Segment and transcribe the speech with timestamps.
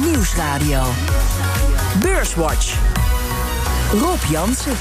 [0.00, 0.82] Nieuwsradio.
[2.00, 2.74] Beurswatch.
[3.92, 4.76] Rob Jansen.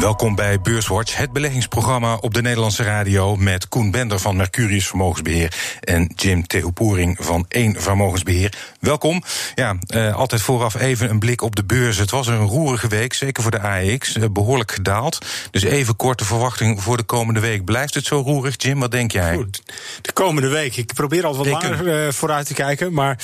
[0.00, 5.54] Welkom bij Beurswatch, het beleggingsprogramma op de Nederlandse radio met Koen Bender van Mercurius Vermogensbeheer
[5.80, 8.52] en Jim Tehoepoering van 1 Vermogensbeheer.
[8.80, 9.22] Welkom.
[9.54, 11.96] Ja, uh, altijd vooraf even een blik op de beurs.
[11.96, 15.26] Het was een roerige week, zeker voor de AEX, uh, behoorlijk gedaald.
[15.50, 17.64] Dus even korte verwachting voor de komende week.
[17.64, 18.80] Blijft het zo roerig, Jim?
[18.80, 19.34] Wat denk jij?
[19.34, 19.62] Goed,
[20.02, 20.76] de komende week.
[20.76, 23.18] Ik probeer al wat langer uh, vooruit te kijken, maar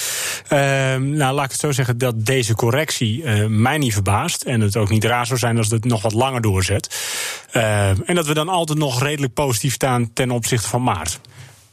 [0.49, 4.77] ehm, nou, laat ik het zo zeggen dat deze correctie mij niet verbaast en het
[4.77, 6.58] ook niet raar zou zijn als het nog wat langer door
[7.53, 11.21] Uh, en dat we dan altijd nog redelijk positief staan ten opzichte van maart.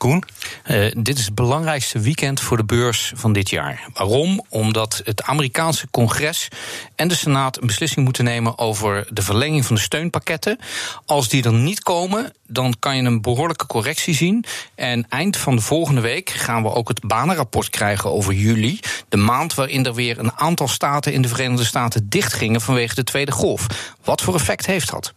[0.05, 3.87] Uh, dit is het belangrijkste weekend voor de beurs van dit jaar.
[3.93, 4.45] Waarom?
[4.49, 6.47] Omdat het Amerikaanse congres
[6.95, 10.59] en de Senaat een beslissing moeten nemen over de verlenging van de steunpakketten.
[11.05, 14.45] Als die er niet komen, dan kan je een behoorlijke correctie zien.
[14.75, 18.79] En eind van de volgende week gaan we ook het banenrapport krijgen over juli.
[19.09, 23.03] De maand waarin er weer een aantal staten in de Verenigde Staten dichtgingen vanwege de
[23.03, 23.93] tweede golf.
[24.03, 25.13] Wat voor effect heeft dat?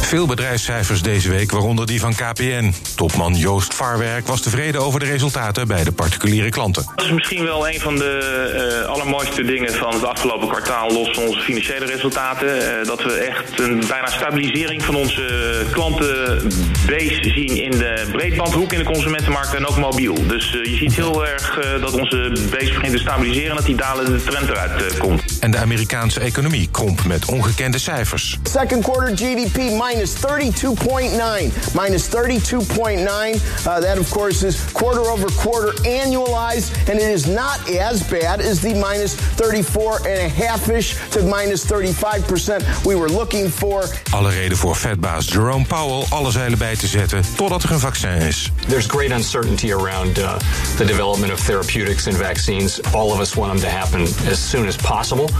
[0.00, 2.72] Veel bedrijfscijfers deze week, waaronder die van KPN.
[2.96, 6.84] Topman Joost Varwerk was tevreden over de resultaten bij de particuliere klanten.
[6.96, 11.10] Dat is misschien wel een van de uh, allermooiste dingen van het afgelopen kwartaal, los
[11.10, 12.56] van onze financiële resultaten.
[12.56, 18.78] Uh, dat we echt een bijna stabilisering van onze klantenbase zien in de breedbandhoek in
[18.78, 20.26] de consumentenmarkt en ook mobiel.
[20.26, 23.76] Dus uh, je ziet heel erg dat onze base begint te stabiliseren en dat die
[23.76, 25.22] dalende trend eruit komt.
[25.40, 28.38] En de Amerikaanse economie kromp met ongekende cijfers.
[28.42, 31.74] Second quarter GDP minus 32.9.
[31.74, 33.66] Minus 32.9.
[33.66, 38.40] Uh, that, of course, is quarter over quarter annualized, and it is not as bad
[38.40, 43.84] as the minus 34 and a half ish to minus 35% we were looking for.
[44.10, 48.20] Alle reden voor Fedbaas Jerome Powell alle zeilen bij te zetten totdat er een vaccin
[48.20, 48.52] is.
[48.68, 50.36] There's great uncertainty around uh,
[50.76, 52.80] the development of therapeutics and vaccines.
[52.92, 55.30] All of us want them to happen as soon as possible.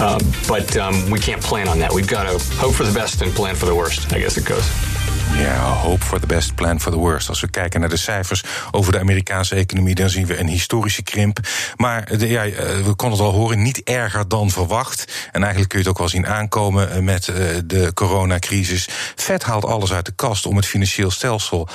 [0.00, 1.92] Uh, but um, we can't plan on that.
[1.92, 4.46] We've got to hope for the best and plan for the worst, I guess it
[4.46, 4.64] goes.
[5.38, 7.28] Ja, hope for the best, plan for the worst.
[7.28, 11.02] Als we kijken naar de cijfers over de Amerikaanse economie, dan zien we een historische
[11.02, 11.38] krimp.
[11.76, 12.42] Maar de, ja,
[12.84, 15.28] we konden het al horen, niet erger dan verwacht.
[15.32, 17.24] En eigenlijk kun je het ook wel zien aankomen met
[17.64, 18.88] de coronacrisis.
[19.14, 21.68] Vet haalt alles uit de kast om het financieel stelsel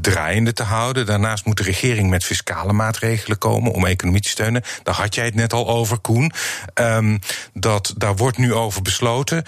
[0.00, 1.06] draaiende te houden.
[1.06, 4.62] Daarnaast moet de regering met fiscale maatregelen komen om economie te steunen.
[4.82, 6.32] Daar had jij het net al over, Koen.
[6.74, 7.18] Um,
[7.52, 9.44] dat, daar wordt nu over besloten.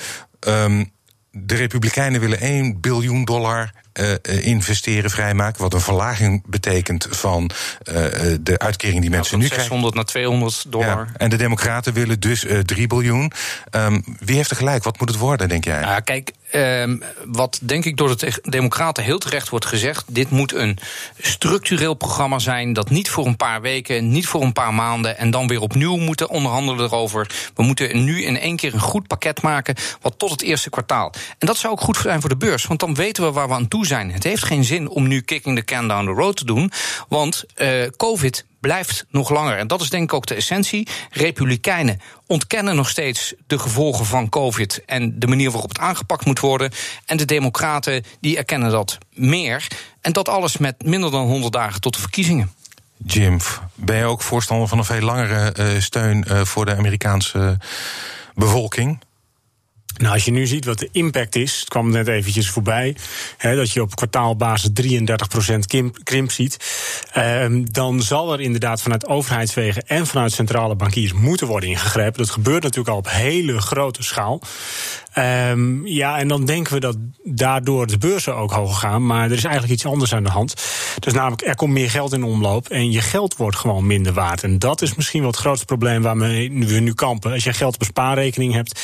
[0.48, 0.97] Um,
[1.41, 3.72] de Republikeinen willen 1 biljoen dollar
[4.22, 5.62] investeren, vrijmaken.
[5.62, 7.94] Wat een verlaging betekent van uh,
[8.41, 9.62] de uitkering die mensen ja, nu 600 krijgen.
[9.62, 11.06] 600 naar 200 dollar.
[11.06, 13.32] Ja, en de Democraten willen dus 3 biljoen.
[13.70, 14.84] Um, wie heeft er gelijk?
[14.84, 15.81] Wat moet het worden, denk jij?
[15.81, 20.54] Ja, kijk, Um, wat denk ik door de Democraten heel terecht wordt gezegd: dit moet
[20.54, 20.78] een
[21.20, 22.72] structureel programma zijn.
[22.72, 25.19] Dat niet voor een paar weken, niet voor een paar maanden.
[25.19, 27.50] en dan weer opnieuw moeten onderhandelen erover.
[27.54, 29.75] We moeten nu in één keer een goed pakket maken.
[30.00, 31.12] wat tot het eerste kwartaal.
[31.38, 33.54] En dat zou ook goed zijn voor de beurs, want dan weten we waar we
[33.54, 34.12] aan toe zijn.
[34.12, 36.72] Het heeft geen zin om nu kicking the can down the road te doen.
[37.09, 39.59] Want uh, COVID blijft nog langer.
[39.59, 40.88] En dat is denk ik ook de essentie.
[41.10, 46.41] Republikeinen ontkennen nog steeds de gevolgen van COVID en de manier waarop het aangepakt moet
[46.41, 46.72] worden.
[47.06, 49.66] En de Democraten die erkennen dat meer.
[50.00, 52.53] En dat alles met minder dan 100 dagen tot de verkiezingen.
[53.06, 53.38] Jim,
[53.75, 57.59] ben je ook voorstander van een veel langere uh, steun uh, voor de Amerikaanse
[58.34, 59.00] bevolking?
[59.98, 62.97] Nou, als je nu ziet wat de impact is, het kwam net eventjes voorbij,
[63.36, 65.66] hè, dat je op kwartaalbasis 33%
[66.03, 66.56] krimp, ziet,
[67.12, 72.19] eh, dan zal er inderdaad vanuit overheidswegen en vanuit centrale bankiers moeten worden ingegrepen.
[72.19, 74.41] Dat gebeurt natuurlijk al op hele grote schaal.
[75.19, 79.06] Um, ja, en dan denken we dat daardoor de beurzen ook hoger gaan.
[79.06, 80.54] Maar er is eigenlijk iets anders aan de hand.
[80.98, 84.42] Dus namelijk, er komt meer geld in omloop en je geld wordt gewoon minder waard.
[84.42, 87.32] En dat is misschien wel het grootste probleem waarmee we nu kampen.
[87.32, 88.80] Als je geld op een spaarrekening hebt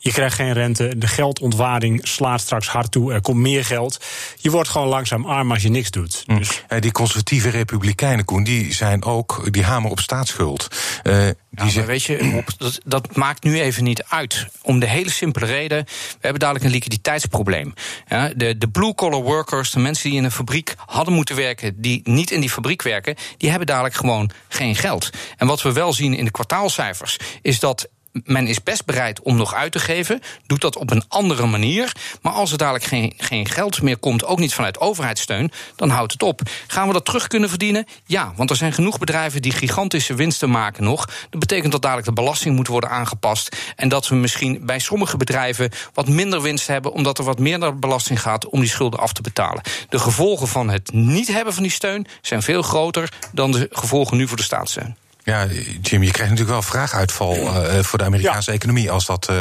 [0.00, 0.98] je krijgt geen rente.
[0.98, 3.12] De geldontwaarding slaat straks hard toe.
[3.12, 4.04] Er komt meer geld.
[4.36, 6.24] Je wordt gewoon langzaam arm als je niks doet.
[6.26, 6.38] Mm.
[6.38, 6.64] Dus.
[6.80, 10.68] die conservatieve republikeinen, Koen, die zijn ook die hamer op staatsschuld.
[11.02, 14.46] Uh, die ja, weet je, dat, dat, maakt nu even niet uit.
[14.62, 17.74] Om de hele simpele reden: we hebben dadelijk een liquiditeitsprobleem.
[18.08, 22.00] Ja, de, de blue-collar workers, de mensen die in een fabriek hadden moeten werken, die
[22.04, 25.10] niet in die fabriek werken, die hebben dadelijk gewoon geen geld.
[25.36, 27.88] En wat we wel zien in de kwartaalcijfers, is dat
[28.24, 31.92] men is best bereid om nog uit te geven, doet dat op een andere manier.
[32.22, 36.12] Maar als er dadelijk geen, geen geld meer komt, ook niet vanuit overheidssteun, dan houdt
[36.12, 36.40] het op.
[36.66, 37.86] Gaan we dat terug kunnen verdienen?
[38.06, 41.08] Ja, want er zijn genoeg bedrijven die gigantische winsten maken nog.
[41.30, 43.56] Dat betekent dat dadelijk de belasting moet worden aangepast.
[43.76, 47.58] En dat we misschien bij sommige bedrijven wat minder winst hebben, omdat er wat meer
[47.58, 49.62] naar belasting gaat om die schulden af te betalen.
[49.88, 54.16] De gevolgen van het niet hebben van die steun zijn veel groter dan de gevolgen
[54.16, 54.96] nu voor de staatssteun.
[55.28, 55.46] Ja,
[55.80, 59.36] Jim, je krijgt natuurlijk wel vraaguitval uh, voor de Amerikaanse economie als dat uh,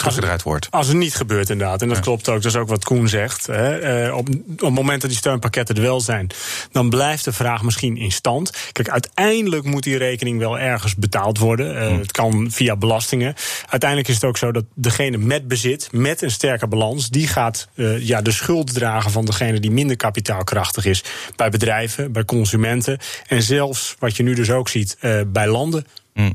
[0.00, 0.66] teruggedraaid wordt.
[0.70, 1.82] Als het niet gebeurt, inderdaad.
[1.82, 2.42] En dat klopt ook.
[2.42, 3.46] Dat is ook wat Koen zegt.
[3.46, 4.06] Hè.
[4.06, 6.30] Uh, op, op het moment dat die steunpakketten er wel zijn,
[6.72, 8.56] dan blijft de vraag misschien in stand.
[8.72, 11.74] Kijk, uiteindelijk moet die rekening wel ergens betaald worden.
[11.74, 13.34] Uh, Het kan via belastingen.
[13.68, 17.68] Uiteindelijk is het ook zo dat degene met bezit, met een sterke balans, die gaat
[17.74, 21.04] uh, ja, de schuld dragen van degene die minder kapitaalkrachtig is.
[21.36, 22.98] Bij bedrijven, bij consumenten.
[23.26, 25.86] En zelfs, wat je nu dus ook ziet, bij landen.
[26.14, 26.34] Mm.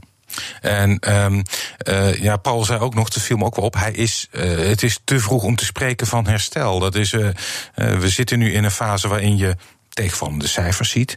[0.61, 1.43] En um,
[1.87, 4.67] uh, ja, Paul zei ook nog, te viel me ook wel op, hij is, uh,
[4.67, 6.79] het is te vroeg om te spreken van herstel.
[6.79, 7.29] Dat is, uh,
[7.75, 9.55] we zitten nu in een fase waarin je
[9.89, 11.15] tegenvallende cijfers ziet.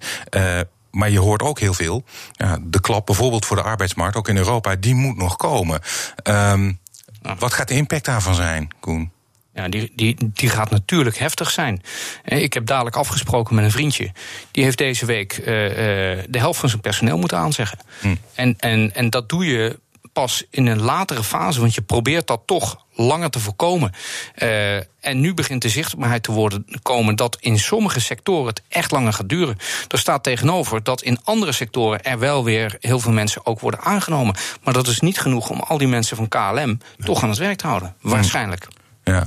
[0.91, 2.05] maar je hoort ook heel veel.
[2.33, 5.81] Ja, de klap bijvoorbeeld voor de arbeidsmarkt, ook in Europa, die moet nog komen.
[6.23, 6.79] Um,
[7.39, 9.13] wat gaat de impact daarvan zijn, Koen?
[9.59, 11.83] Ja, die, die, die gaat natuurlijk heftig zijn.
[12.25, 14.13] Ik heb dadelijk afgesproken met een vriendje.
[14.51, 17.79] Die heeft deze week uh, uh, de helft van zijn personeel moeten aanzeggen.
[18.01, 18.15] Hm.
[18.35, 19.79] En, en, en dat doe je
[20.13, 23.93] pas in een latere fase, want je probeert dat toch langer te voorkomen.
[24.37, 28.91] Uh, en nu begint de zichtbaarheid te worden komen dat in sommige sectoren het echt
[28.91, 29.57] langer gaat duren.
[29.89, 33.81] Er staat tegenover dat in andere sectoren er wel weer heel veel mensen ook worden
[33.81, 34.35] aangenomen.
[34.63, 37.59] Maar dat is niet genoeg om al die mensen van KLM toch aan het werk
[37.59, 37.95] te houden.
[38.01, 38.69] Waarschijnlijk.
[39.09, 39.27] Ja.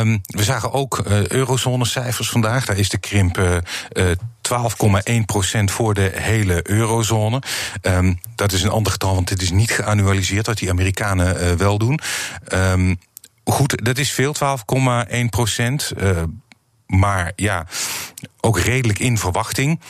[0.00, 2.64] Um, we zagen ook uh, eurozonecijfers vandaag.
[2.64, 3.56] Daar is de krimp uh,
[3.92, 4.10] uh,
[5.58, 7.42] 12,1% voor de hele eurozone.
[7.82, 11.78] Um, dat is een ander getal, want dit is niet geannualiseerd, wat die Amerikanen wel
[11.78, 12.00] doen.
[12.54, 12.98] Um,
[13.44, 15.96] goed, dat is veel, 12,1%.
[16.86, 17.66] maar ja,
[18.40, 19.80] ook redelijk in verwachting.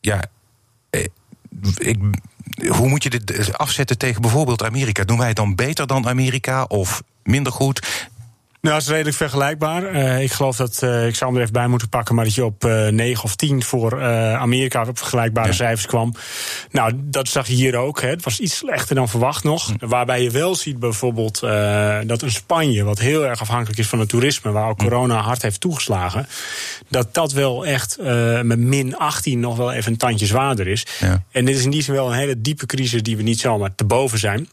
[0.00, 0.20] ja,
[1.78, 1.94] eh,
[2.68, 5.04] hoe moet je dit afzetten tegen bijvoorbeeld Amerika?
[5.04, 7.80] Doen wij het dan beter dan Amerika of minder goed?
[8.60, 9.94] Nou, dat is redelijk vergelijkbaar.
[9.94, 12.34] Uh, ik geloof dat, uh, ik zou hem er even bij moeten pakken, maar dat
[12.34, 14.04] je op uh, eh, 9 of 10 voor
[14.36, 15.54] Amerika op vergelijkbare ja.
[15.54, 16.14] cijfers kwam.
[16.70, 18.00] Nou, dat zag je hier ook.
[18.00, 18.08] Hè.
[18.08, 19.66] Het was iets slechter dan verwacht nog.
[19.66, 19.86] Hm.
[19.86, 21.40] Waarbij je wel ziet bijvoorbeeld
[22.06, 24.84] dat een Spanje, wat heel erg afhankelijk is van het toerisme, waar ook hm.
[24.84, 26.26] corona hard heeft toegeslagen,
[26.88, 27.98] dat dat wel echt
[28.42, 30.86] met min 18 nog wel even een tandje zwaarder is.
[31.00, 31.22] Ja.
[31.30, 33.74] En dit is in die zin wel een hele diepe crisis die we niet zomaar
[33.74, 34.48] te boven zijn.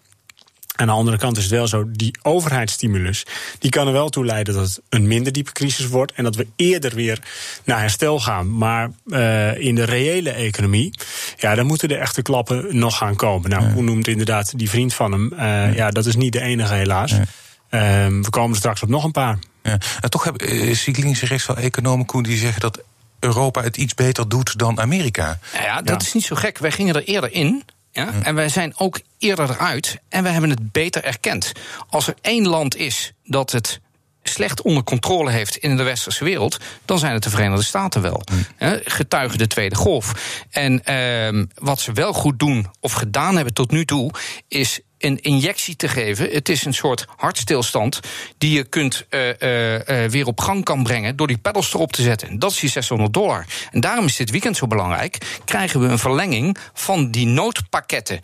[0.76, 3.26] Aan de andere kant is het wel zo, die overheidsstimulus,
[3.60, 6.36] die kan er wel toe leiden dat het een minder diepe crisis wordt en dat
[6.36, 7.20] we eerder weer
[7.64, 8.58] naar herstel gaan.
[8.58, 10.94] Maar uh, in de reële economie,
[11.38, 13.50] ja, dan moeten de echte klappen nog gaan komen.
[13.50, 15.30] Nou, hoe noemt inderdaad die vriend van hem?
[15.34, 15.66] Uh, ja.
[15.66, 15.92] ja.
[15.92, 17.12] dat is niet de enige helaas.
[17.12, 17.24] Ja.
[17.70, 19.38] Uh, we komen straks op nog een paar.
[19.64, 19.78] Ja.
[20.02, 22.84] En toch heb, uh, zie ik links en rechts wel economen, Koen, die zeggen dat
[23.20, 25.40] Europa het iets beter doet dan Amerika.
[25.54, 26.58] Ja, ja dat is niet zo gek.
[26.58, 27.64] Wij gingen er eerder in.
[27.92, 28.14] Ja?
[28.24, 31.52] En wij zijn ook eerder eruit en we hebben het beter erkend.
[31.90, 33.80] Als er één land is dat het
[34.24, 38.22] slecht onder controle heeft in de westerse wereld, dan zijn het de Verenigde Staten wel.
[38.32, 38.80] Mm.
[38.84, 40.12] Getuigen de Tweede Golf.
[40.50, 44.12] En uh, wat ze wel goed doen of gedaan hebben tot nu toe,
[44.48, 46.30] is een injectie te geven.
[46.32, 48.00] Het is een soort hartstilstand
[48.38, 52.02] die je kunt uh, uh, weer op gang kan brengen door die pedals erop te
[52.02, 52.40] zetten.
[52.40, 53.46] Dat is die 600 dollar.
[53.72, 55.18] En daarom is dit weekend zo belangrijk.
[55.46, 58.22] Krijgen we een verlenging van die noodpakketten.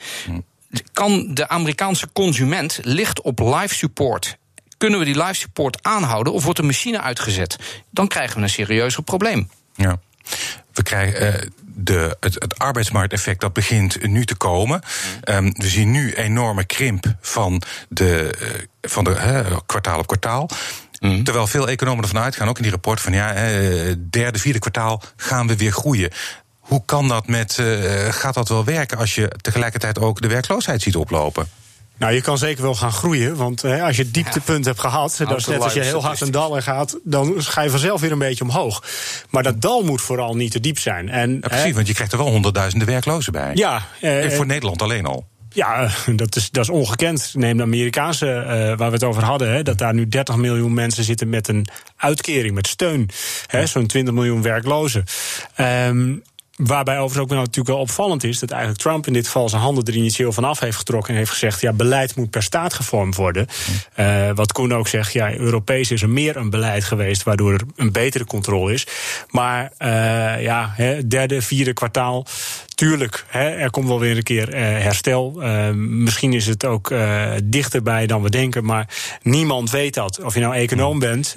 [0.94, 4.40] Kan de Amerikaanse consument licht op live support
[4.82, 7.58] kunnen we die live support aanhouden of wordt de machine uitgezet?
[7.90, 9.50] Dan krijgen we een serieuzer probleem.
[9.76, 10.00] Ja.
[10.74, 11.24] We krijgen.
[11.24, 14.82] Uh, de, het, het, arbeidsmarkteffect dat begint nu te komen.
[15.24, 18.48] Um, we zien nu enorme krimp van de, uh,
[18.82, 20.50] van de uh, kwartaal op kwartaal.
[21.00, 21.24] Mm.
[21.24, 25.02] Terwijl veel economen ervan uitgaan, ook in die rapport, van ja, uh, derde, vierde kwartaal
[25.16, 26.12] gaan we weer groeien.
[26.72, 27.60] Hoe kan dat met,
[28.10, 31.48] gaat dat wel werken als je tegelijkertijd ook de werkloosheid ziet oplopen?
[32.02, 33.36] Nou, je kan zeker wel gaan groeien.
[33.36, 36.32] Want hè, als je het dieptepunt hebt gehad, is net als je heel hard een
[36.32, 38.84] dal in gaat, dan ga je vanzelf weer een beetje omhoog.
[39.30, 41.10] Maar dat dal moet vooral niet te diep zijn.
[41.10, 43.52] En, ja, precies, hè, want je krijgt er wel honderdduizenden werklozen bij.
[43.54, 43.82] Ja.
[44.00, 45.28] Eh, voor Nederland alleen al.
[45.54, 47.32] Ja, dat is, dat is ongekend.
[47.34, 48.48] Neem de Amerikaanse, uh,
[48.78, 51.68] waar we het over hadden, hè, dat daar nu 30 miljoen mensen zitten met een
[51.98, 53.10] uitkering, met steun.
[53.64, 55.04] Zo'n 20 miljoen werklozen.
[55.58, 56.24] Um,
[56.64, 59.86] Waarbij overigens ook natuurlijk wel opvallend is dat eigenlijk Trump in dit geval zijn handen
[59.86, 63.48] er initieel vanaf heeft getrokken en heeft gezegd: ja, beleid moet per staat gevormd worden.
[64.00, 67.62] Uh, wat Koen ook zegt, ja, Europees is er meer een beleid geweest waardoor er
[67.76, 68.88] een betere controle is.
[69.28, 72.26] Maar uh, ja, he, derde, vierde kwartaal.
[72.76, 75.44] Tuurlijk, hè, er komt wel weer een keer uh, herstel.
[75.44, 78.88] Uh, misschien is het ook uh, dichterbij dan we denken, maar
[79.22, 80.24] niemand weet dat.
[80.24, 81.36] Of je nou econoom bent,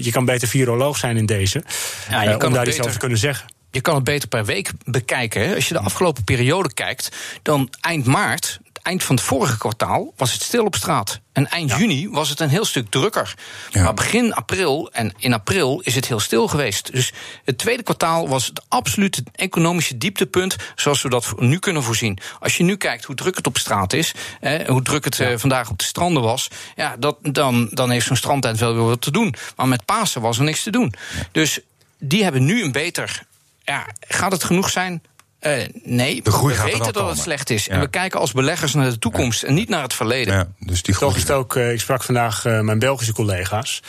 [0.00, 1.64] je kan beter viroloog zijn in deze.
[2.10, 4.44] Ja, je kan om daar iets over te kunnen zeggen je kan het beter per
[4.44, 5.54] week bekijken.
[5.54, 7.08] Als je de afgelopen periode kijkt,
[7.42, 11.20] dan eind maart eind van het vorige kwartaal was het stil op straat.
[11.32, 13.34] En eind juni was het een heel stuk drukker.
[13.72, 16.92] Maar begin april en in april is het heel stil geweest.
[16.92, 17.12] Dus
[17.44, 22.18] het tweede kwartaal was het absolute economische dieptepunt, zoals we dat nu kunnen voorzien.
[22.40, 25.36] Als je nu kijkt hoe druk het op straat is, eh, hoe druk het eh,
[25.36, 29.00] vandaag op de stranden was, ja, dat, dan, dan heeft zo'n strandtent wel weer wat
[29.00, 29.34] te doen.
[29.56, 30.94] Maar met Pasen was er niks te doen.
[31.32, 31.58] Dus
[31.98, 33.22] die hebben nu een beter.
[33.64, 35.02] Ja, gaat het genoeg zijn?
[35.40, 35.52] Uh,
[35.82, 37.68] nee, de groei we gaat weten dat het slecht is.
[37.68, 40.34] En we kijken als beleggers naar de toekomst en niet naar het verleden.
[40.34, 43.82] Ja, dus die Toch is het ook, uh, ik sprak vandaag uh, mijn Belgische collega's...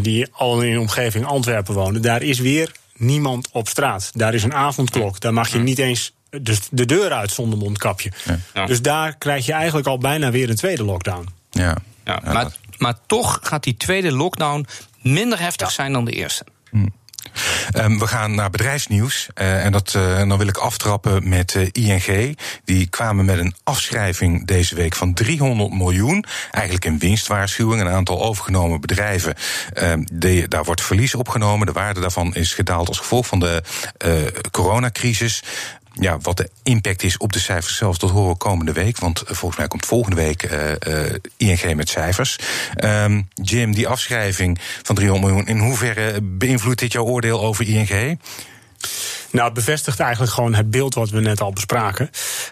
[0.00, 2.02] die al in de omgeving Antwerpen wonen.
[2.02, 4.10] Daar is weer niemand op straat.
[4.14, 5.20] Daar is een avondklok.
[5.20, 8.12] Daar mag je niet eens dus de deur uit zonder mondkapje.
[8.54, 8.66] Ja.
[8.66, 11.28] Dus daar krijg je eigenlijk al bijna weer een tweede lockdown.
[11.50, 11.76] Ja.
[12.04, 14.66] ja maar, maar toch gaat die tweede lockdown
[15.00, 16.44] minder heftig zijn dan de eerste.
[16.70, 16.86] Hm.
[17.76, 19.28] Um, we gaan naar bedrijfsnieuws.
[19.34, 22.38] Uh, en dat, uh, dan wil ik aftrappen met uh, ING.
[22.64, 26.24] Die kwamen met een afschrijving deze week van 300 miljoen.
[26.50, 27.80] Eigenlijk een winstwaarschuwing.
[27.80, 29.34] Een aantal overgenomen bedrijven.
[30.12, 31.66] De, daar wordt verlies opgenomen.
[31.66, 33.62] De waarde daarvan is gedaald als gevolg van de
[34.50, 35.42] coronacrisis
[36.00, 38.98] ja, wat de impact is op de cijfers zelf, dat horen we komende week.
[38.98, 42.38] Want eh, volgens mij komt volgende week uh, uh, ING met cijfers.
[42.84, 48.18] Um, Jim, die afschrijving van 300 miljoen, in hoeverre beïnvloedt dit jouw oordeel over ING?
[49.30, 52.10] Nou, het bevestigt eigenlijk gewoon het beeld wat we net al bespraken.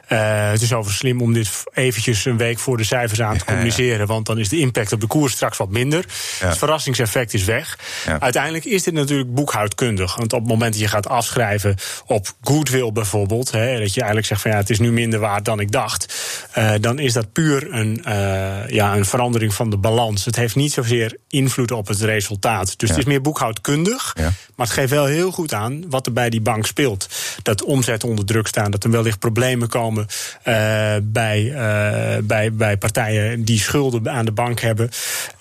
[0.08, 3.44] Uh, het is over slim om dit eventjes een week voor de cijfers aan te
[3.44, 4.06] communiceren.
[4.06, 6.04] Want dan is de impact op de koers straks wat minder.
[6.38, 7.78] Het verrassingseffect is weg.
[8.18, 10.16] Uiteindelijk is dit natuurlijk boekhoudkundig.
[10.16, 11.76] Want op het moment dat je gaat afschrijven
[12.06, 13.50] op goodwill bijvoorbeeld.
[13.50, 16.14] Hè, dat je eigenlijk zegt van ja, het is nu minder waard dan ik dacht.
[16.58, 20.24] Uh, dan is dat puur een, uh, ja, een verandering van de balans.
[20.24, 22.78] Het heeft niet zozeer invloed op het resultaat.
[22.78, 24.16] Dus het is meer boekhoudkundig.
[24.54, 27.08] Maar het geeft wel heel goed aan wat er bij die bank speelt.
[27.42, 30.06] Dat omzet onder druk staan, dat er wellicht problemen komen
[30.44, 34.90] uh, bij, uh, bij, bij partijen die schulden aan de bank hebben.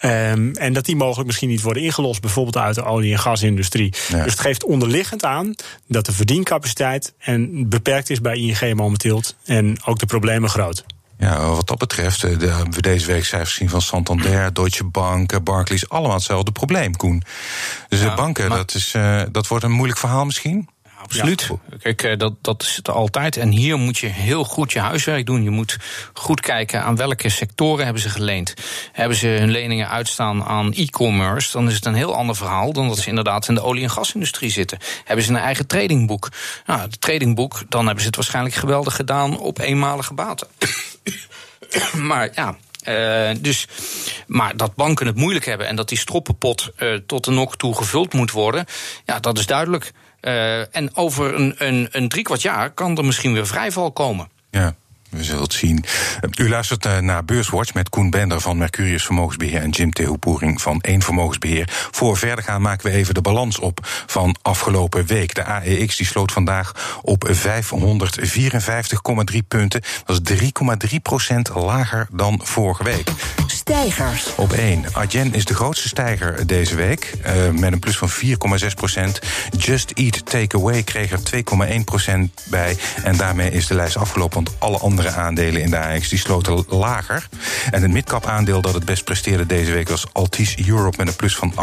[0.01, 3.89] Um, en dat die mogelijk misschien niet worden ingelost, bijvoorbeeld uit de olie- en gasindustrie.
[3.89, 5.55] Dus het geeft onderliggend aan
[5.87, 9.23] dat de verdiencapaciteit en beperkt is bij ING momenteel.
[9.45, 10.83] En ook de problemen groot.
[11.17, 14.83] Ja, wat dat betreft, eh, de, hebben we deze week cijfers zien van Santander, Deutsche
[14.83, 17.23] Bank, Barclays, allemaal hetzelfde probleem, Koen.
[17.89, 20.69] Dus de banken, dat, is, uh, dat wordt een moeilijk verhaal misschien?
[21.03, 21.49] Absoluut.
[21.81, 23.37] Kijk, eh, dat, dat is het altijd.
[23.37, 25.43] En hier moet je heel goed je huiswerk doen.
[25.43, 25.77] Je moet
[26.13, 28.53] goed kijken aan welke sectoren hebben ze geleend.
[28.91, 32.87] Hebben ze hun leningen uitstaan aan e-commerce, dan is het een heel ander verhaal dan
[32.87, 34.77] dat ze inderdaad in de olie- en gasindustrie zitten.
[35.03, 36.29] Hebben ze een eigen tradingboek?
[36.65, 40.47] Nou, het tradingboek, dan hebben ze het waarschijnlijk geweldig gedaan op eenmalige baten.
[42.09, 42.55] maar ja,
[42.87, 43.67] uh, dus,
[44.27, 47.75] maar dat banken het moeilijk hebben en dat die stroppenpot uh, tot de nok toe
[47.75, 48.65] gevuld moet worden,
[49.05, 49.91] ja, dat is duidelijk.
[50.21, 54.29] Uh, en over een, een, een driekwart jaar kan er misschien weer vrijval komen.
[54.51, 54.75] Ja.
[55.13, 55.83] We zullen het zien.
[56.37, 60.79] U luistert eh, naar Beurswatch met Koen Bender van Mercurius Vermogensbeheer en Jim Theopoering van
[60.81, 61.69] Eén Vermogensbeheer.
[61.91, 65.35] Voor verder gaan maken we even de balans op van afgelopen week.
[65.35, 67.33] De AEX die sloot vandaag op 554,3
[69.47, 69.81] punten.
[70.05, 70.39] Dat is
[70.91, 73.09] 3,3 procent lager dan vorige week.
[73.47, 74.35] Stijgers.
[74.35, 74.85] Op 1.
[74.91, 78.15] Adyen is de grootste stijger deze week uh, met een plus van 4,6
[78.75, 79.19] procent.
[79.57, 81.19] Just Eat Takeaway kreeg er
[81.77, 82.77] 2,1 procent bij.
[83.03, 86.65] En daarmee is de lijst afgelopen, want alle andere aandelen in de AX die sloten
[86.67, 87.27] lager.
[87.71, 91.15] En het midcap aandeel dat het best presteerde deze week was Altis Europe met een
[91.15, 91.53] plus van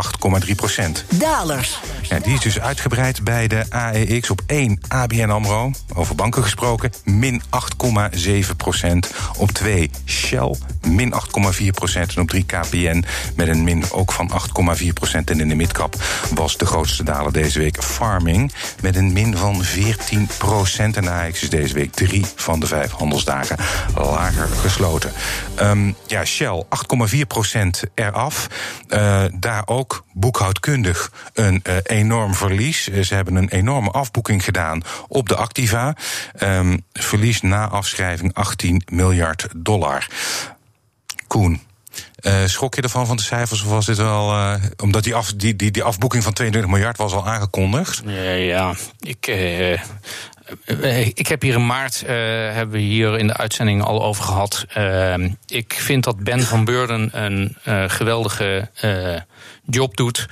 [0.46, 1.04] 8,3 procent.
[1.08, 1.80] Dalers.
[2.02, 6.90] Ja, die is dus uitgebreid bij de AEX op 1 ABN AMRO, over banken gesproken,
[7.04, 9.10] min 8,7 procent.
[9.36, 10.54] Op 2 Shell,
[10.86, 11.14] min
[11.62, 12.14] 8,4 procent.
[12.14, 13.04] En op 3 KPN
[13.36, 14.30] met een min ook van
[14.80, 15.30] 8,4 procent.
[15.30, 15.94] En in de midcap
[16.34, 20.96] was de grootste daler deze week Farming met een min van 14 procent.
[20.96, 25.12] En de AEX is deze week 3 van de 5 handelsdagen dagen lager gesloten.
[25.60, 28.48] Um, ja, Shell 8,4% eraf.
[28.88, 32.88] Uh, daar ook boekhoudkundig een uh, enorm verlies.
[32.88, 35.96] Eh, ze hebben een enorme afboeking gedaan op de Activa.
[36.42, 40.06] Um, verlies na afschrijving 18 miljard dollar.
[41.30, 41.60] Koen,
[42.22, 43.62] uh, schrok je ervan van de cijfers?
[43.62, 44.30] Of was dit wel.
[44.30, 48.02] Uh, omdat die, af, die, die, die afboeking van 22 miljard was al aangekondigd?
[48.06, 48.74] Ja, ja.
[49.00, 49.26] ik.
[50.66, 52.08] Uh, ik heb hier in maart, uh,
[52.52, 54.66] hebben we hier in de uitzending al over gehad.
[54.76, 55.14] Uh,
[55.46, 58.68] ik vind dat Ben van Beurden een uh, geweldige
[59.66, 60.26] job doet.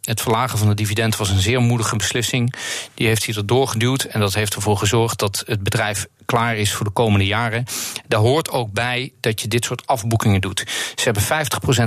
[0.00, 2.54] het verlagen van de dividend was een zeer moedige beslissing.
[2.94, 6.72] Die heeft hij erdoor geduwd en dat heeft ervoor gezorgd dat het bedrijf klaar is
[6.72, 7.64] voor de komende jaren.
[8.08, 10.64] Daar hoort ook bij dat je dit soort afboekingen doet.
[10.94, 11.26] Ze hebben 50%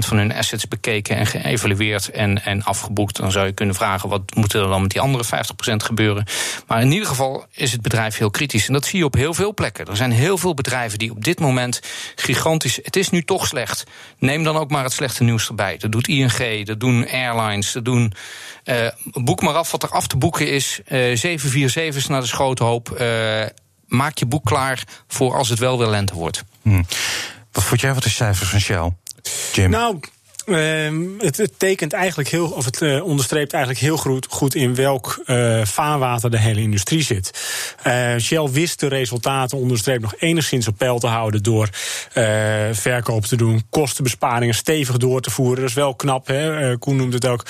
[0.08, 3.16] van hun assets bekeken en geëvalueerd en, en afgeboekt.
[3.16, 5.28] Dan zou je kunnen vragen, wat moet er dan met die andere 50%
[5.76, 6.26] gebeuren?
[6.68, 7.15] Maar in ieder geval
[7.52, 8.68] is het bedrijf heel kritisch.
[8.68, 9.86] En dat zie je op heel veel plekken.
[9.86, 11.80] Er zijn heel veel bedrijven die op dit moment
[12.16, 12.80] gigantisch.
[12.84, 13.84] Het is nu toch slecht.
[14.18, 15.78] Neem dan ook maar het slechte nieuws erbij.
[15.78, 18.14] Dat doet ING, dat doen airlines, dat doen.
[18.66, 20.80] Uh, boek maar af wat er af te boeken is.
[20.88, 22.98] Uh, 747's naar de schotenhoop.
[23.02, 23.46] Uh,
[23.88, 26.44] maak je boek klaar voor als het wel weer lente wordt.
[26.62, 26.86] Hmm.
[27.52, 28.92] Wat vond jij wat de cijfers van Shell?
[29.54, 29.70] Jim?
[29.70, 30.00] Nou,
[30.46, 35.24] Ehm, het, tekent eigenlijk heel, of het uh, onderstreept eigenlijk heel goed, goed in welk
[35.26, 37.32] uh, vaarwater de hele industrie zit.
[37.88, 41.70] Uh, Shell wist de resultaten onderstreept nog enigszins op peil te houden door
[42.72, 45.60] verkoop te doen, kostenbesparingen stevig door te voeren.
[45.60, 46.78] Dat is wel knap, hè?
[46.78, 47.46] Koen noemt het ook,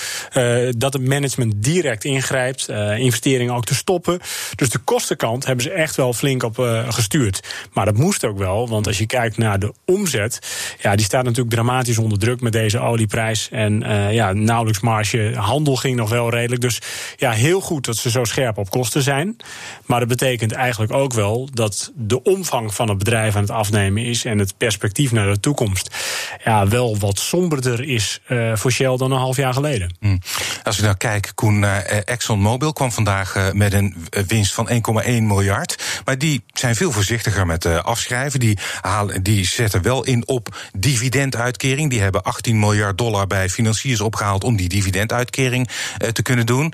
[0.78, 4.20] dat het management direct ingrijpt, investeringen ook te stoppen.
[4.56, 6.56] Dus de kostenkant hebben ze echt wel flink op
[6.90, 7.40] gestuurd.
[7.74, 10.40] Maar dat moest ook wel, want als je kijkt naar de omzet,
[10.82, 13.50] ja, die staat natuurlijk dramatisch onder druk met deze olieprijs.
[13.52, 15.34] En uh, ja, nauwelijks marge.
[15.36, 16.62] Handel ging nog wel redelijk.
[16.62, 16.82] Dus
[17.18, 19.38] ja, heel goed dat ze zo scherp op kosten zijn.
[19.86, 24.06] Maar dat betekent eigenlijk ook wel dat de omvang van het bedrijf aan het afnemen
[24.06, 24.26] is.
[24.26, 25.96] En het perspectief naar de toekomst.
[26.44, 29.96] Ja, wel wat somberder is uh, voor Shell dan een half jaar geleden.
[30.00, 30.20] Hmm.
[30.64, 31.78] Als ik nou kijk, Koen, uh,
[32.08, 33.96] ExxonMobil kwam vandaag met een
[34.28, 36.02] winst van 1,1 miljard.
[36.06, 38.40] Maar die zijn veel voorzichtiger met afschrijven.
[38.40, 41.90] Die, halen, die zetten wel in op dividenduitkering.
[41.90, 45.70] Die hebben 18 miljard miljard dollar bij financiers opgehaald om die dividenduitkering
[46.02, 46.74] uh, te kunnen doen.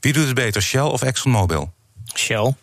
[0.00, 1.72] Wie doet het beter, Shell of ExxonMobil?
[2.14, 2.54] Shell.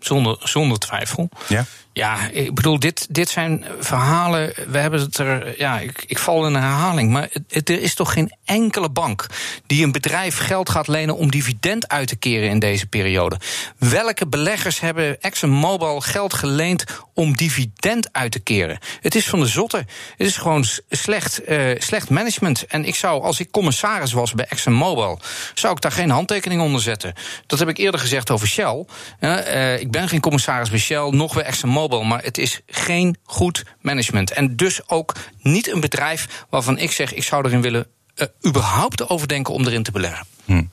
[0.00, 1.28] Zonder, zonder twijfel.
[1.48, 1.64] Ja?
[1.92, 4.52] Ja, ik bedoel, dit, dit zijn verhalen.
[4.68, 5.58] We hebben het er.
[5.58, 7.10] Ja, ik, ik val in een herhaling.
[7.10, 9.26] Maar het, er is toch geen enkele bank
[9.66, 13.40] die een bedrijf geld gaat lenen om dividend uit te keren in deze periode.
[13.78, 18.78] Welke beleggers hebben ExxonMobil geld geleend om dividend uit te keren?
[19.00, 19.76] Het is van de zotte.
[20.16, 22.66] Het is gewoon slecht, uh, slecht management.
[22.66, 25.20] En ik zou, als ik commissaris was bij ExxonMobil,
[25.54, 27.14] zou ik daar geen handtekening onder zetten.
[27.46, 28.84] Dat heb ik eerder gezegd over Shell.
[29.20, 33.64] Uh, ik ben geen commissaris bij Shell, nog bij ExxonMobil maar het is geen goed
[33.80, 34.30] management.
[34.30, 39.08] En dus ook niet een bedrijf waarvan ik zeg, ik zou erin willen uh, überhaupt
[39.08, 40.26] overdenken om erin te beleggen.
[40.44, 40.64] Hm.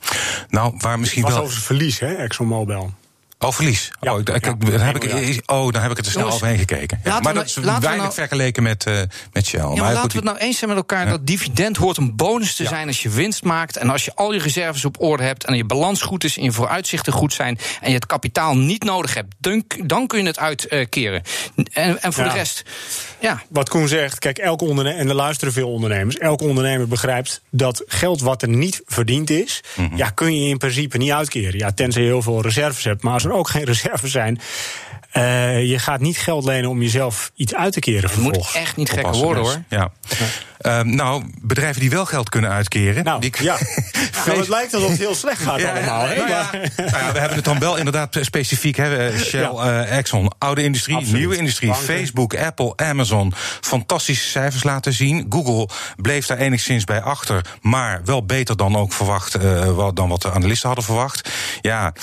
[0.50, 1.50] Nou, waar misschien het was wel.
[1.50, 2.94] over verlies, hè, ExxonMobil.
[3.40, 3.92] Oh, verlies.
[4.00, 6.58] Ja, oh, ik, ja, heb ik, oh, dan heb ik het er snel Jongens, overheen
[6.58, 7.00] gekeken.
[7.04, 9.00] Ja, maar we dat is laten we weinig nou- vergeleken met, uh,
[9.34, 9.60] met Shell.
[9.60, 11.06] Ja, maar maar laten goed, we het nou eens zijn met elkaar.
[11.10, 13.78] Dat dividend hoort een bonus te zijn als je winst maakt.
[13.78, 15.44] En als je al je reserves op orde hebt.
[15.44, 17.60] En je balans goed is en je vooruitzichten goed zijn.
[17.82, 19.36] En je het kapitaal niet nodig hebt.
[19.40, 21.22] Dan, dan kun je het uitkeren.
[21.72, 22.30] En, en voor Ja.
[22.30, 22.64] de rest.
[23.20, 27.42] Ja, Wat Koen zegt, kijk, elke ondernemer, en er luisteren veel ondernemers, elke ondernemer begrijpt
[27.52, 29.64] dat geld wat er niet verdiend is,
[29.96, 31.58] ja, kun je in principe niet uitkeren.
[31.60, 33.04] Ja, tenzij je heel veel reserves hebt.
[33.04, 34.40] Maar als er ook geen reserves zijn,
[35.12, 38.56] eh, je gaat niet geld lenen om jezelf iets uit te keren het moet vervolgens.
[38.56, 39.54] echt niet gekker worden dus.
[39.54, 39.64] hoor.
[39.70, 39.92] Ja.
[40.68, 43.04] Ehm, nou, bedrijven die wel geld kunnen uitkeren.
[43.04, 43.58] Nou, die, ja.
[44.26, 46.06] Nou, het lijkt alsof het heel slecht gaat Ja, allemaal.
[46.06, 48.76] nou ja, nou ja, we hebben het dan wel inderdaad specifiek.
[48.78, 51.18] Hè, eh, Shell, eh, Exxon, oude industrie, Absoluut.
[51.20, 51.70] nieuwe industrie.
[51.70, 51.88] Banken.
[51.88, 53.34] Facebook, Apple, Amazon.
[53.62, 55.26] Fantastische cijfers laten zien.
[55.30, 57.46] Google bleef daar enigszins bij achter.
[57.62, 59.36] Maar wel beter dan ook verwacht.
[59.36, 61.30] eh, wat- dan wat de analisten hadden verwacht.
[61.62, 61.94] Ja,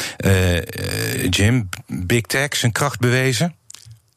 [1.31, 3.55] Jim, Big Tech, zijn kracht bewezen.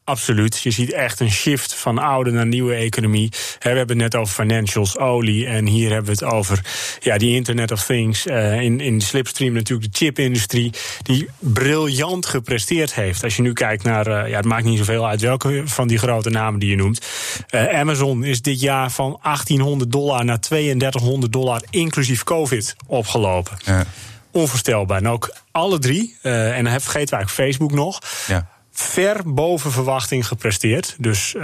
[0.08, 0.62] Absoluut.
[0.62, 3.28] Je ziet echt een shift van oude naar nieuwe economie.
[3.58, 5.46] We hebben het net over financials, olie.
[5.46, 6.60] En hier hebben we het over
[7.00, 8.26] ja, die Internet of Things.
[8.26, 10.72] eh, in, in Slipstream natuurlijk de chipindustrie.
[11.02, 13.24] Die briljant gepresteerd heeft.
[13.24, 14.06] Als je nu kijkt naar.
[14.06, 17.06] eh, ja, het maakt niet zoveel uit welke van die grote namen die je noemt.
[17.48, 23.56] Eh, Amazon is dit jaar van 1800 dollar naar 3200 dollar inclusief COVID opgelopen.
[23.64, 23.84] Ja.
[24.30, 24.98] Onvoorstelbaar.
[24.98, 26.16] En ook alle drie.
[26.22, 28.56] en dan vergeten we eigenlijk Facebook nog Ja.
[28.80, 30.96] Ver boven verwachting gepresteerd.
[30.98, 31.42] Dus eh,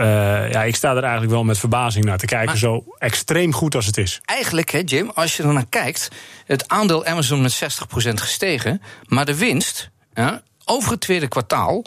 [0.51, 2.47] ja, ik sta er eigenlijk wel met verbazing naar te kijken.
[2.47, 4.21] Maar- zo extreem goed als het is.
[4.25, 6.09] Eigenlijk, hè, Jim, als je er naar kijkt,
[6.47, 11.85] het aandeel Amazon met 60% gestegen, maar de winst ja, over het tweede kwartaal,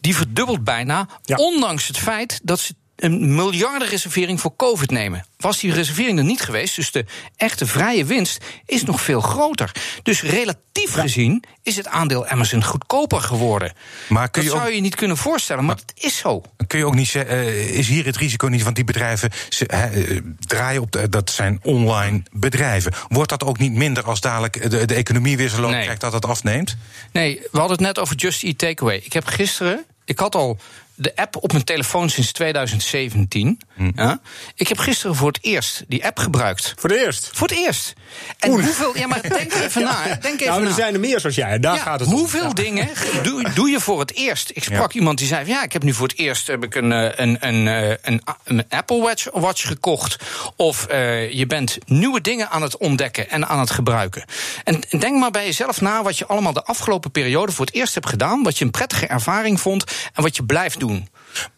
[0.00, 1.36] die verdubbelt bijna, Ja.
[1.36, 5.24] ondanks het feit dat ze een miljardenreservering voor COVID nemen.
[5.36, 7.04] Was die reservering er niet geweest, dus de
[7.36, 9.72] echte vrije winst is nog veel groter.
[10.02, 13.72] Dus relatief gezien is het aandeel Amazon goedkoper geworden.
[14.08, 16.42] Maar kun dat je zou ook- je niet kunnen voorstellen, maar het is zo.
[16.66, 19.66] Kun je ook niet zeggen, eh, is hier het risico niet van die bedrijven ze,
[19.66, 22.92] eh, draaien op, de, dat zijn online bedrijven.
[23.08, 25.82] Wordt dat ook niet minder als dadelijk de, de economie weer zo loopt Nee.
[25.82, 26.76] krijgt dat het afneemt?
[27.12, 28.96] Nee, we hadden het net over Just Eat Takeaway.
[29.04, 30.58] Ik heb gisteren, ik had al
[31.00, 33.60] de app op mijn telefoon sinds 2017.
[33.74, 33.90] Hm.
[33.94, 34.20] Ja?
[34.54, 36.74] Ik heb gisteren voor het eerst die app gebruikt.
[36.78, 37.30] Voor het eerst?
[37.32, 37.92] Voor het eerst.
[38.38, 38.98] En hoeveel.
[38.98, 40.02] Ja, maar denk even na.
[40.20, 40.74] Denk even nou, er na.
[40.74, 41.58] zijn er meer zoals jij.
[41.58, 42.14] Daar Ja, gaat het om.
[42.14, 42.88] hoeveel dingen
[43.22, 44.50] doe, doe je voor het eerst?
[44.54, 46.74] Ik sprak iemand die zei: van, Ja, ik heb nu voor het eerst heb ik
[46.74, 50.16] een, eh, een, een, eh, een, een Apple Watch, Watch gekocht.
[50.56, 54.24] Of eh, je bent nieuwe dingen aan het ontdekken en aan het gebruiken.
[54.64, 57.94] En denk maar bij jezelf na wat je allemaal de afgelopen periode voor het eerst
[57.94, 58.42] hebt gedaan.
[58.42, 59.84] Wat je een prettige ervaring vond
[60.14, 60.88] en wat je blijft doen.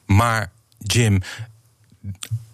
[0.07, 1.23] Maar Jim,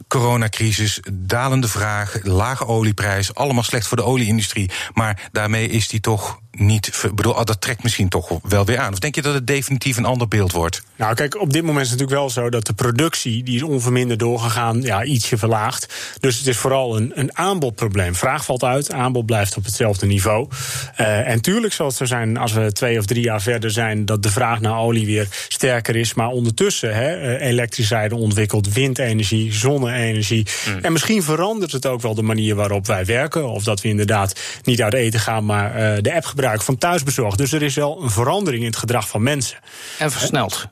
[0.09, 4.71] coronacrisis, dalende vraag, lage olieprijs, allemaal slecht voor de olieindustrie.
[4.93, 7.03] Maar daarmee is die toch niet.
[7.15, 8.93] bedoel, ah, dat trekt misschien toch wel weer aan.
[8.93, 10.83] Of denk je dat het definitief een ander beeld wordt?
[10.97, 13.63] Nou, kijk, op dit moment is het natuurlijk wel zo dat de productie, die is
[13.63, 15.95] onverminderd doorgegaan, ja, ietsje verlaagd.
[16.21, 18.15] Dus het is vooral een, een aanbodprobleem.
[18.15, 20.49] Vraag valt uit, aanbod blijft op hetzelfde niveau.
[20.97, 24.05] Eh, en tuurlijk zal het zo zijn als we twee of drie jaar verder zijn,
[24.05, 26.15] dat de vraag naar olie weer sterker is.
[26.15, 30.47] Maar ondertussen, hè, eh, elektriciteit ontwikkeld, windenergie, zonne-energie.
[30.83, 33.49] En misschien verandert het ook wel de manier waarop wij werken.
[33.49, 37.39] Of dat we inderdaad niet uit eten gaan, maar eh, de app gebruiken van thuisbezorgd.
[37.39, 39.59] Dus er is wel een verandering in het gedrag van mensen.
[39.99, 40.67] En versneld.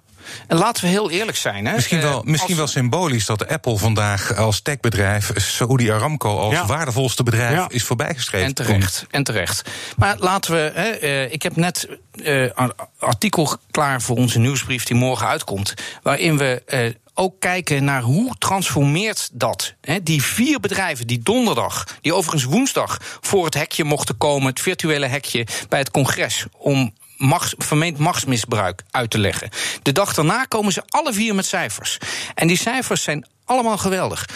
[0.47, 1.67] En laten we heel eerlijk zijn.
[1.67, 1.75] Hè?
[1.75, 6.53] Misschien, Eh, wel, misschien als- wel symbolisch dat Apple vandaag als techbedrijf Saudi Aramco als
[6.55, 6.67] Ja.
[6.67, 7.67] waardevolste bedrijf Ja.
[7.69, 8.47] is voorbijgestreven.
[8.47, 9.71] En terecht, en terecht.
[9.97, 10.71] Maar laten we.
[10.75, 11.89] Hè, eh, ik heb net
[12.25, 15.75] eh, een artikel klaar voor onze nieuwsbrief die morgen uitkomt.
[16.03, 16.63] Waarin we.
[16.67, 19.75] eh, ook kijken naar hoe transformeert dat.
[19.81, 24.61] Hè, die vier bedrijven die donderdag, die overigens woensdag voor het hekje mochten komen, het
[24.61, 29.51] virtuele hekje bij het congres, om machts, vermeend machtsmisbruik uit te leggen.
[29.83, 31.99] De dag daarna komen ze alle vier met cijfers.
[32.35, 34.29] En die cijfers zijn allemaal geweldig.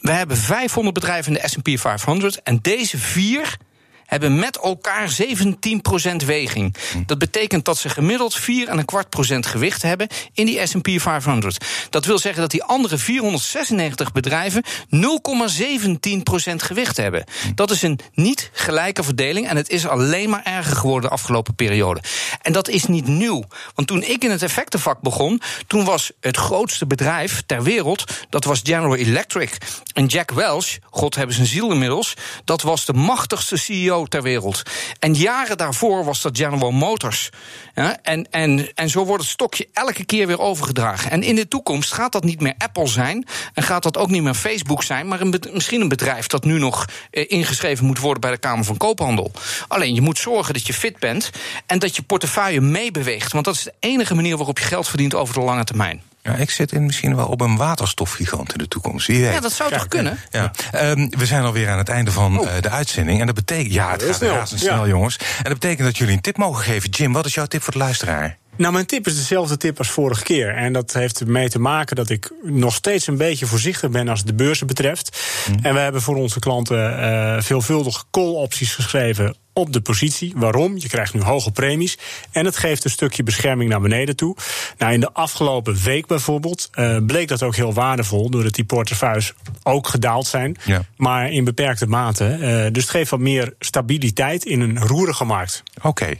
[0.00, 3.56] We hebben 500 bedrijven in de SP 500 en deze vier
[4.06, 6.76] hebben met elkaar 17% weging.
[7.06, 10.88] Dat betekent dat ze gemiddeld 4 en een kwart procent gewicht hebben in die S&P
[10.96, 11.66] 500.
[11.90, 17.24] Dat wil zeggen dat die andere 496 bedrijven 0,17% gewicht hebben.
[17.54, 21.54] Dat is een niet gelijke verdeling en het is alleen maar erger geworden de afgelopen
[21.54, 22.02] periode.
[22.42, 26.36] En dat is niet nieuw, want toen ik in het effectenvak begon, toen was het
[26.36, 29.58] grootste bedrijf ter wereld, dat was General Electric.
[29.92, 32.14] En Jack Welch, God hebben zijn ziel inmiddels,
[32.44, 34.62] dat was de machtigste CEO ter wereld.
[34.98, 37.30] En jaren daarvoor was dat General Motors.
[37.74, 41.10] En, en, en zo wordt het stokje elke keer weer overgedragen.
[41.10, 43.26] En in de toekomst gaat dat niet meer Apple zijn.
[43.54, 45.08] En gaat dat ook niet meer Facebook zijn.
[45.08, 48.64] Maar een, misschien een bedrijf dat nu nog eh, ingeschreven moet worden bij de Kamer
[48.64, 49.32] van Koophandel.
[49.68, 51.30] Alleen je moet zorgen dat je fit bent.
[51.66, 53.32] En dat je portefeuille meebeweegt.
[53.32, 56.02] Want dat is de enige manier waarop je geld verdient over de lange termijn.
[56.26, 59.06] Ja, ik zit in misschien wel op een waterstofgigant in de toekomst.
[59.06, 59.32] Wie weet.
[59.32, 60.18] Ja, dat zou toch kunnen?
[60.30, 63.20] Ja, ehm, we zijn alweer aan het einde van eh, de uitzending.
[63.20, 63.72] En dat betekent.
[63.72, 64.34] Ja, het gaat snel.
[64.34, 64.86] razendsnel, Ja.
[64.88, 65.16] jongens.
[65.16, 66.90] En dat betekent dat jullie een tip mogen geven.
[66.90, 68.36] Jim, wat is jouw tip voor de luisteraar?
[68.56, 70.54] Nou, mijn tip is dezelfde tip als vorige keer.
[70.54, 74.18] En dat heeft ermee te maken dat ik nog steeds een beetje voorzichtig ben als
[74.18, 75.18] het de beurzen betreft.
[75.62, 80.32] En we hebben voor onze klanten eh, veelvuldig call-opties geschreven op de positie.
[80.36, 80.78] Waarom?
[80.78, 81.98] Je krijgt nu hoge premies.
[82.30, 84.36] En het geeft een stukje bescherming naar beneden toe.
[84.78, 88.30] Nou, in de afgelopen week bijvoorbeeld eh, bleek dat ook heel waardevol.
[88.30, 90.56] Doordat die portefeuilles ook gedaald zijn.
[90.64, 90.84] Ja.
[90.96, 92.26] Maar in beperkte mate.
[92.26, 95.62] Eh, dus het geeft wat meer stabiliteit in een roerige markt.
[95.82, 96.14] Oké.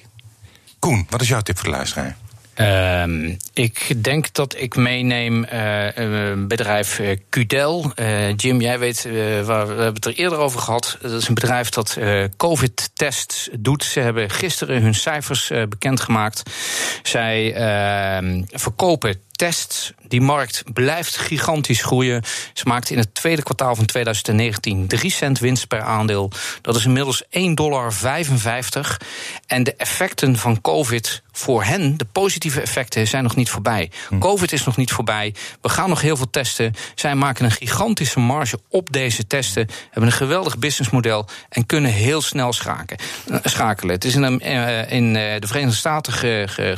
[0.79, 2.17] Koen, wat is jouw tip voor de luisteraar?
[2.55, 5.47] Ehm, ik denk dat ik meeneem
[5.95, 7.93] een bedrijf eh, Qdel.
[8.37, 9.09] Jim, jij weet,
[9.45, 10.99] waar, we hebben het er eerder over gehad.
[11.01, 11.99] Dat is een bedrijf dat
[12.37, 13.85] COVID-tests doet.
[13.85, 16.43] Ze hebben gisteren hun cijfers bekendgemaakt.
[17.03, 19.93] Zij ehm, verkopen tests.
[20.09, 22.23] Die markt blijft gigantisch groeien.
[22.53, 26.31] Ze maakte in het tweede kwartaal van 2019 3 cent winst per aandeel.
[26.61, 27.93] Dat is inmiddels 1,55 dollar.
[29.47, 33.91] En de effecten van COVID voor hen, de positieve effecten, zijn nog niet voorbij.
[34.19, 35.35] COVID is nog niet voorbij.
[35.61, 36.73] We gaan nog heel veel testen.
[36.95, 39.69] Zij maken een gigantische marge op deze testen.
[39.91, 42.99] Hebben een geweldig businessmodel en kunnen heel snel schaken,
[43.31, 43.95] eh, schakelen.
[43.95, 46.77] Het is in, eh, in eh, de Verenigde Staten ge- ge-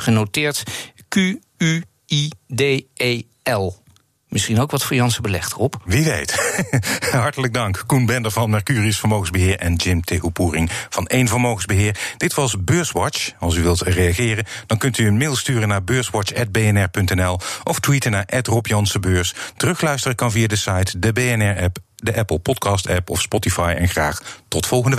[2.06, 3.84] Q-U-I-D-E-L.
[4.28, 5.74] Misschien ook wat voor Jansen belegd, Rob.
[5.84, 6.56] Wie weet.
[7.10, 7.82] Hartelijk dank.
[7.86, 11.98] Koen Bender van Mercurius Vermogensbeheer en Jim Tehoepoering van Eén Vermogensbeheer.
[12.16, 13.32] Dit was Beurswatch.
[13.38, 18.40] Als u wilt reageren, dan kunt u een mail sturen naar beurswatch.bnr.nl of tweeten naar
[18.42, 19.34] Rob Jansenbeurs.
[19.56, 23.74] Terugluisteren kan via de site, de BNR-app, de Apple Podcast-app of Spotify.
[23.78, 24.94] En graag tot volgende week.